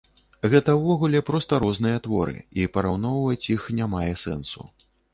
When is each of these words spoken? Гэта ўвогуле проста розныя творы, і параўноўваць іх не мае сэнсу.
Гэта 0.53 0.73
ўвогуле 0.79 1.21
проста 1.27 1.53
розныя 1.65 2.01
творы, 2.09 2.39
і 2.65 2.67
параўноўваць 2.79 3.49
іх 3.59 3.71
не 3.81 3.93
мае 3.97 4.11
сэнсу. 4.27 4.61